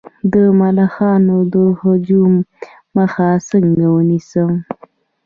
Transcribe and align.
د 0.33 0.35
ملخانو 0.59 1.37
د 1.53 1.55
هجوم 1.81 2.33
مخه 2.95 3.29
څنګه 3.49 3.85
ونیسم؟ 3.95 4.51